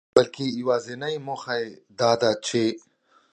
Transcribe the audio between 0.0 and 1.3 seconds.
بلکي يوازنۍ